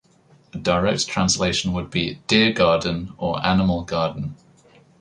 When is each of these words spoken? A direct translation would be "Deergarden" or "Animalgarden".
A 0.51 0.57
direct 0.57 1.07
translation 1.07 1.73
would 1.73 1.91
be 1.91 2.17
"Deergarden" 2.27 3.13
or 3.19 3.35
"Animalgarden". 3.35 4.31